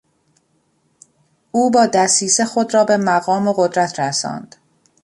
او 1.51 1.71
با 1.71 1.85
دسیسه 1.85 2.45
خود 2.45 2.73
را 2.73 2.83
به 2.83 2.97
مقام 2.97 3.47
و 3.47 3.53
قدرت 3.53 3.99
رساند. 3.99 4.55